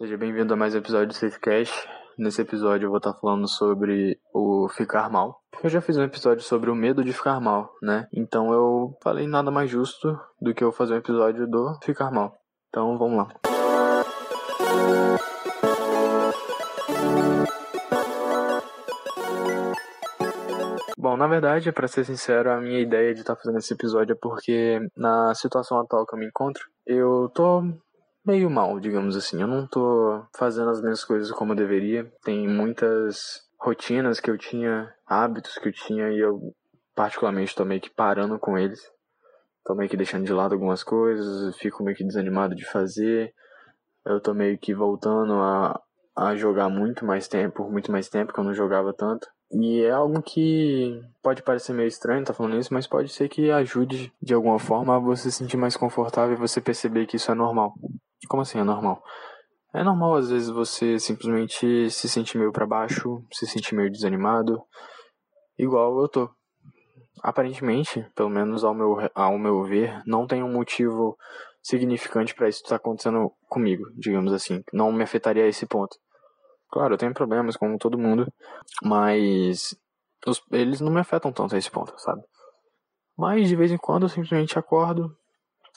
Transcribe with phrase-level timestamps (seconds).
[0.00, 1.86] Seja bem-vindo a mais um episódio do SafeCast.
[2.16, 5.42] Nesse episódio eu vou estar falando sobre o ficar mal.
[5.62, 8.08] Eu já fiz um episódio sobre o medo de ficar mal, né?
[8.10, 12.34] Então eu falei nada mais justo do que eu fazer um episódio do ficar mal.
[12.70, 13.28] Então vamos lá.
[20.96, 24.18] Bom, na verdade, para ser sincero, a minha ideia de estar fazendo esse episódio é
[24.18, 27.62] porque na situação atual que eu me encontro, eu tô
[28.24, 29.40] meio mal, digamos assim.
[29.40, 32.10] Eu não tô fazendo as mesmas coisas como eu deveria.
[32.22, 36.54] Tem muitas rotinas que eu tinha, hábitos que eu tinha e eu
[36.94, 38.80] particularmente tô meio que parando com eles.
[39.64, 43.32] Tô meio que deixando de lado algumas coisas, fico meio que desanimado de fazer.
[44.04, 45.80] Eu tô meio que voltando a,
[46.16, 49.28] a jogar muito mais tempo, por muito mais tempo que eu não jogava tanto.
[49.52, 53.50] E é algo que pode parecer meio estranho tá falando isso, mas pode ser que
[53.50, 57.30] ajude de alguma forma a você se sentir mais confortável e você perceber que isso
[57.30, 57.74] é normal.
[58.30, 59.02] Como assim é normal?
[59.74, 64.62] É normal às vezes você simplesmente se sentir meio para baixo, se sentir meio desanimado,
[65.58, 66.30] igual eu tô.
[67.24, 71.18] Aparentemente, pelo menos ao meu, ao meu ver, não tem um motivo
[71.60, 74.62] significante para isso estar tá acontecendo comigo, digamos assim.
[74.72, 75.98] Não me afetaria a esse ponto.
[76.70, 78.32] Claro, eu tenho problemas como todo mundo,
[78.80, 79.76] mas
[80.24, 82.22] os, eles não me afetam tanto a esse ponto, sabe?
[83.18, 85.12] Mas de vez em quando eu simplesmente acordo,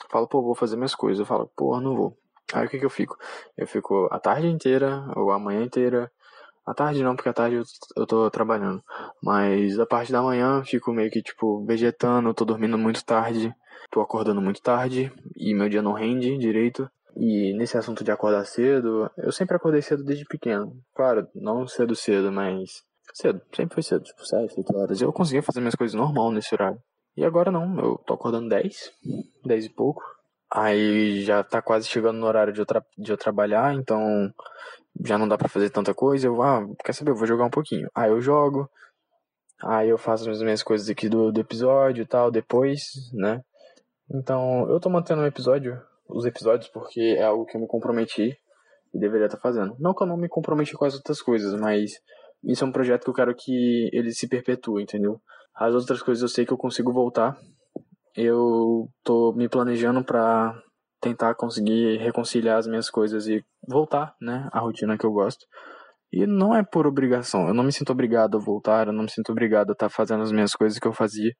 [0.08, 1.18] falo, pô, vou fazer minhas coisas.
[1.18, 2.16] Eu falo, pô, não vou.
[2.54, 3.18] Aí o que que eu fico?
[3.56, 6.10] Eu fico a tarde inteira, ou a manhã inteira.
[6.64, 7.64] A tarde não, porque a tarde eu,
[7.96, 8.82] eu tô trabalhando.
[9.20, 13.52] Mas a parte da manhã eu fico meio que, tipo, vegetando, tô dormindo muito tarde,
[13.90, 16.88] tô acordando muito tarde, e meu dia não rende direito.
[17.16, 20.76] E nesse assunto de acordar cedo, eu sempre acordei cedo desde pequeno.
[20.94, 23.40] Claro, não cedo cedo, mas cedo.
[23.54, 25.00] Sempre foi cedo, tipo 7, 8 horas.
[25.00, 26.80] Eu conseguia fazer minhas coisas normal nesse horário.
[27.16, 28.92] E agora não, eu tô acordando 10,
[29.44, 30.02] 10 e pouco.
[30.54, 32.66] Aí já tá quase chegando no horário de eu,
[32.96, 34.32] de eu trabalhar, então
[35.04, 36.28] já não dá para fazer tanta coisa.
[36.28, 37.88] Eu, ah, quer saber, eu vou jogar um pouquinho.
[37.92, 38.70] Aí eu jogo,
[39.60, 43.42] aí eu faço as minhas coisas aqui do, do episódio e tal, depois, né?
[44.08, 45.76] Então, eu tô mantendo um episódio
[46.08, 48.36] os episódios porque é algo que eu me comprometi
[48.94, 49.74] e deveria estar fazendo.
[49.80, 51.92] Não que eu não me comprometi com as outras coisas, mas
[52.44, 55.20] isso é um projeto que eu quero que ele se perpetue, entendeu?
[55.54, 57.36] As outras coisas eu sei que eu consigo voltar.
[58.16, 60.54] Eu tô me planejando para
[61.00, 65.44] tentar conseguir reconciliar as minhas coisas e voltar, né, à rotina que eu gosto.
[66.12, 67.48] E não é por obrigação.
[67.48, 70.22] Eu não me sinto obrigado a voltar, eu não me sinto obrigado a estar fazendo
[70.22, 71.32] as minhas coisas que eu fazia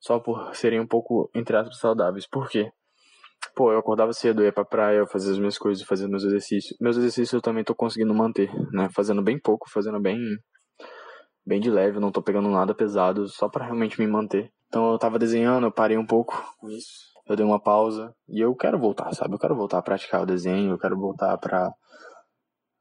[0.00, 2.26] só por serem um pouco, entre aspas, saudáveis.
[2.26, 2.70] Por quê?
[3.54, 6.76] pô, eu acordava cedo, ia pra praia, eu fazia as minhas coisas, fazia meus exercícios.
[6.80, 8.88] Meus exercícios eu também tô conseguindo manter, né?
[8.94, 10.18] Fazendo bem pouco, fazendo bem
[11.46, 14.50] bem de leve, não tô pegando nada pesado, só para realmente me manter.
[14.68, 17.12] Então eu tava desenhando, eu parei um pouco com isso.
[17.26, 19.34] Eu dei uma pausa e eu quero voltar, sabe?
[19.34, 21.72] Eu quero voltar a praticar o desenho, eu quero voltar pra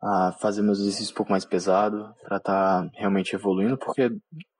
[0.01, 4.11] a fazer meus exercícios um pouco mais pesado, para estar tá realmente evoluindo, porque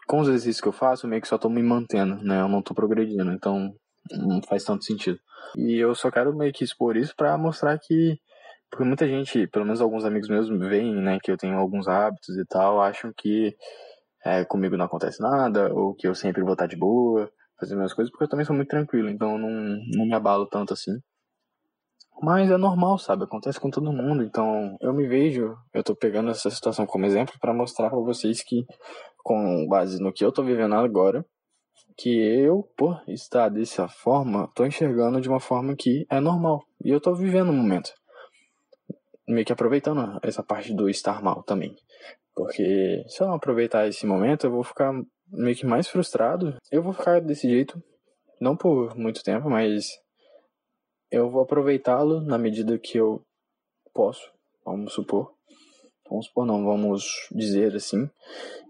[0.08, 2.40] com os exercícios que eu faço, eu meio que só tô me mantendo, né?
[2.40, 3.74] Eu não tô progredindo, então
[4.12, 5.20] não faz tanto sentido.
[5.58, 8.18] E eu só quero meio que expor isso para mostrar que
[8.70, 12.36] porque muita gente, pelo menos alguns amigos meus veem, né, que eu tenho alguns hábitos
[12.36, 13.56] e tal, acham que
[14.26, 17.30] é, comigo não acontece nada, ou que eu sempre vou estar de boa,
[17.60, 19.50] fazer minhas coisas, porque eu também sou muito tranquilo, então não,
[19.96, 20.98] não me abalo tanto assim.
[22.22, 23.24] Mas é normal, sabe?
[23.24, 27.36] Acontece com todo mundo, então eu me vejo, eu tô pegando essa situação como exemplo
[27.40, 28.66] para mostrar para vocês que,
[29.18, 31.26] com base no que eu tô vivendo agora,
[31.98, 36.64] que eu, por estar dessa forma, tô enxergando de uma forma que é normal.
[36.84, 37.92] E eu tô vivendo o momento.
[39.28, 41.76] Meio que aproveitando essa parte do estar mal também.
[42.36, 44.92] Porque se eu não aproveitar esse momento, eu vou ficar
[45.28, 46.56] meio que mais frustrado.
[46.72, 47.82] Eu vou ficar desse jeito,
[48.40, 49.88] não por muito tempo, mas
[51.12, 53.22] eu vou aproveitá-lo na medida que eu
[53.94, 54.32] posso,
[54.66, 55.32] vamos supor.
[56.10, 58.10] Vamos supor, não, vamos dizer assim.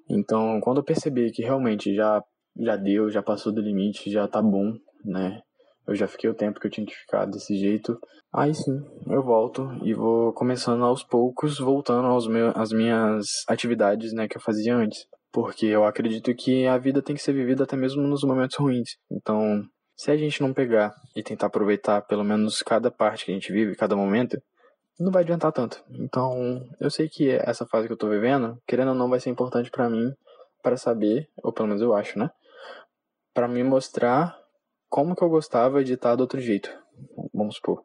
[0.10, 2.24] Então, quando eu perceber que realmente já
[2.56, 5.42] já deu, já passou do limite, já tá bom, né?
[5.88, 8.00] Eu já fiquei o tempo que eu tinha que ficar desse jeito.
[8.34, 14.14] Aí sim, eu volto e vou começando aos poucos, voltando aos meus, às minhas atividades,
[14.14, 15.06] né, que eu fazia antes.
[15.32, 18.98] Porque eu acredito que a vida tem que ser vivida até mesmo nos momentos ruins.
[19.12, 19.64] Então,
[19.96, 23.52] se a gente não pegar e tentar aproveitar pelo menos cada parte que a gente
[23.52, 24.42] vive, cada momento,
[25.00, 25.84] não vai adiantar tanto.
[25.90, 29.30] Então, eu sei que essa fase que eu tô vivendo, querendo ou não, vai ser
[29.30, 30.12] importante para mim,
[30.62, 32.30] para saber, ou pelo menos eu acho, né?
[33.34, 34.38] para me mostrar
[34.94, 36.70] como que eu gostava de estar do outro jeito,
[37.34, 37.84] vamos supor.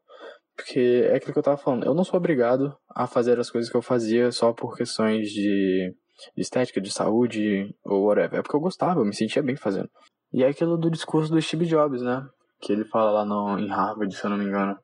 [0.55, 3.71] Porque é aquilo que eu tava falando, eu não sou obrigado a fazer as coisas
[3.71, 5.95] que eu fazia só por questões de,
[6.37, 8.39] estética, de saúde ou whatever.
[8.39, 9.89] É porque eu gostava, eu me sentia bem fazendo.
[10.35, 12.29] E é aquilo do discurso do Steve Jobs, né?
[12.61, 14.77] Que ele fala lá no, em Harvard, se eu não me engano.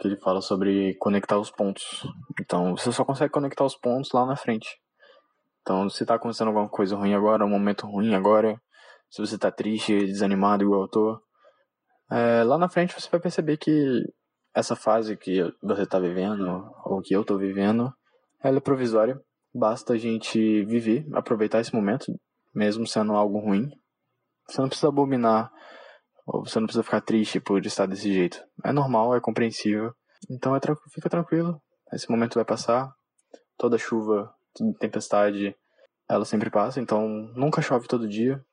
[0.00, 2.04] que ele fala sobre conectar os pontos.
[2.40, 4.68] Então, você só consegue conectar os pontos lá na frente.
[5.62, 8.60] Então, se tá acontecendo alguma coisa ruim agora, um momento ruim agora,
[9.08, 11.23] se você tá triste, desanimado igual eu tô,
[12.10, 14.04] é, lá na frente você vai perceber que
[14.54, 17.92] essa fase que você tá vivendo, ou que eu tô vivendo,
[18.42, 19.20] ela é provisória.
[19.52, 22.06] Basta a gente viver, aproveitar esse momento,
[22.54, 23.70] mesmo sendo algo ruim.
[24.48, 25.50] Você não precisa abominar,
[26.26, 28.40] ou você não precisa ficar triste por estar desse jeito.
[28.64, 29.92] É normal, é compreensível.
[30.30, 30.60] Então é,
[30.92, 31.60] fica tranquilo,
[31.92, 32.92] esse momento vai passar.
[33.56, 35.54] Toda chuva, toda tempestade,
[36.08, 38.44] ela sempre passa, então nunca chove todo dia.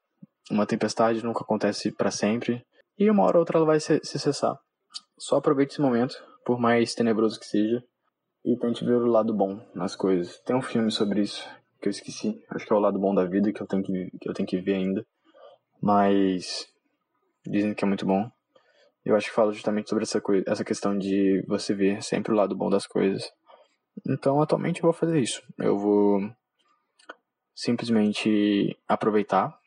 [0.49, 2.63] Uma tempestade nunca acontece para sempre.
[3.01, 4.59] E uma hora ou outra ela vai se, se cessar.
[5.17, 6.15] Só aproveite esse momento,
[6.45, 7.83] por mais tenebroso que seja,
[8.45, 10.37] e tente ver o lado bom nas coisas.
[10.41, 11.49] Tem um filme sobre isso
[11.81, 12.39] que eu esqueci.
[12.47, 14.47] Acho que é o lado bom da vida que eu tenho que, que, eu tenho
[14.47, 15.03] que ver ainda.
[15.81, 16.71] Mas
[17.43, 18.29] dizem que é muito bom.
[19.03, 22.35] Eu acho que fala justamente sobre essa, coisa, essa questão de você ver sempre o
[22.35, 23.33] lado bom das coisas.
[24.07, 25.41] Então, atualmente eu vou fazer isso.
[25.57, 26.21] Eu vou
[27.55, 29.57] simplesmente aproveitar,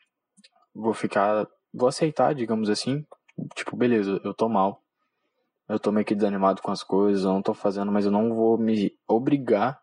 [0.73, 3.05] vou ficar, vou aceitar, digamos assim,
[3.55, 4.81] tipo, beleza, eu tô mal,
[5.67, 8.33] eu tô meio que desanimado com as coisas, eu não tô fazendo, mas eu não
[8.33, 9.81] vou me obrigar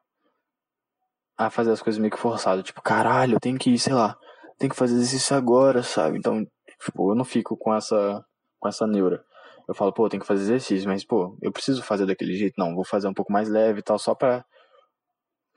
[1.37, 2.63] a fazer as coisas meio que forçado.
[2.63, 4.17] Tipo, caralho, eu tenho que ir, sei lá,
[4.59, 6.19] tenho que fazer exercício agora, sabe?
[6.19, 6.47] Então,
[6.85, 8.25] tipo, eu não fico com essa,
[8.61, 9.25] com essa neura.
[9.69, 12.55] Eu falo, pô, eu tenho que fazer exercício, mas, pô, eu preciso fazer daquele jeito.
[12.59, 14.45] Não, vou fazer um pouco mais leve e tal, só pra,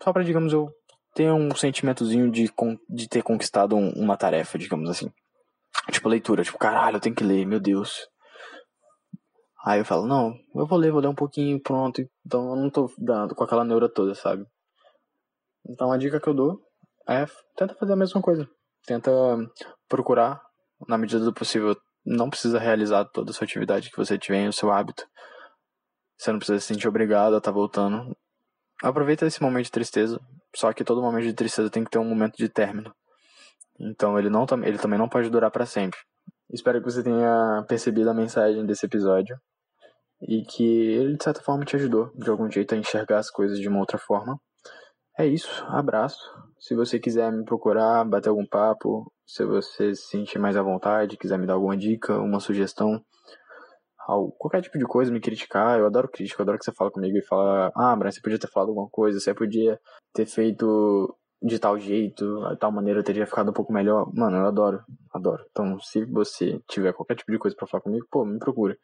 [0.02, 0.72] só pra, digamos, eu
[1.14, 2.52] ter um sentimentozinho de,
[2.90, 5.12] de ter conquistado um, uma tarefa, digamos assim.
[5.92, 8.08] Tipo, leitura, tipo, caralho, eu tenho que ler, meu Deus.
[9.66, 12.08] Aí eu falo, não, eu vou ler, vou ler um pouquinho, pronto.
[12.26, 14.46] Então eu não tô dando com aquela neura toda, sabe?
[15.68, 16.62] Então a dica que eu dou
[17.10, 17.26] é
[17.56, 18.48] tenta fazer a mesma coisa.
[18.86, 19.12] Tenta
[19.90, 20.40] procurar,
[20.88, 21.76] na medida do possível,
[22.06, 25.04] não precisa realizar toda a sua atividade que você tiver, o seu hábito.
[26.18, 28.16] Você não precisa se sentir obrigado a estar tá voltando.
[28.84, 30.20] Aproveita esse momento de tristeza,
[30.56, 32.94] só que todo momento de tristeza tem que ter um momento de término.
[33.80, 36.00] Então ele, não, ele também não pode durar para sempre.
[36.52, 39.38] Espero que você tenha percebido a mensagem desse episódio
[40.22, 43.60] e que ele de certa forma te ajudou de algum jeito a enxergar as coisas
[43.60, 44.40] de uma outra forma.
[45.18, 46.20] É isso, abraço.
[46.60, 51.18] Se você quiser me procurar, bater algum papo, se você se sentir mais à vontade,
[51.18, 53.02] quiser me dar alguma dica, uma sugestão,
[54.38, 57.18] qualquer tipo de coisa, me criticar, eu adoro crítica, eu adoro que você fala comigo
[57.18, 59.80] e fala, ah, Brian, você podia ter falado alguma coisa, você podia
[60.14, 64.12] ter feito de tal jeito, de tal maneira teria ficado um pouco melhor.
[64.14, 64.84] Mano, eu adoro,
[65.14, 65.46] adoro.
[65.52, 68.76] Então, se você tiver qualquer tipo de coisa para falar comigo, pô, me procura.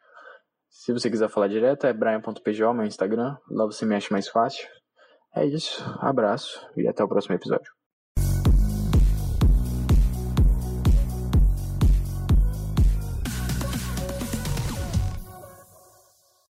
[0.70, 3.36] Se você quiser falar direto, é brian.pjo, meu Instagram.
[3.50, 4.68] Lá você me acha mais fácil.
[5.36, 7.81] É isso, abraço e até o próximo episódio.